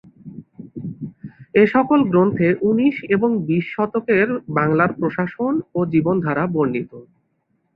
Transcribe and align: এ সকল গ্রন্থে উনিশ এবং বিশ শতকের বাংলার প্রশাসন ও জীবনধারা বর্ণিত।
এ 1.53 1.73
সকল 1.73 1.99
গ্রন্থে 2.11 2.47
উনিশ 2.61 2.95
এবং 3.15 3.29
বিশ 3.47 3.65
শতকের 3.75 4.27
বাংলার 4.57 4.91
প্রশাসন 4.99 5.53
ও 5.75 5.79
জীবনধারা 5.93 6.43
বর্ণিত। 6.47 6.91